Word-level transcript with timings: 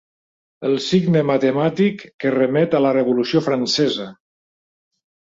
El 0.69 0.71
signe 0.85 1.21
matemàtic 1.31 2.03
que 2.25 2.33
remet 2.39 2.77
a 2.79 2.83
la 2.89 2.97
Revolució 3.01 3.47
Francesa. 3.53 4.13